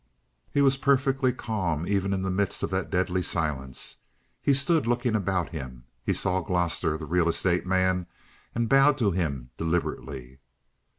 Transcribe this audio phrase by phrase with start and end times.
[0.51, 3.97] He was perfectly calm even in the midst of that deadly silence.
[4.41, 5.83] He stood looking about him.
[6.03, 8.07] He saw Gloster, the real estate man,
[8.55, 10.39] and bowed to him deliberately.